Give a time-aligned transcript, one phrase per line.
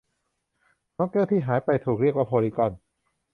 [0.97, 2.71] นกแก้วที่หายไปถูกเรียกว่าโพลีกอน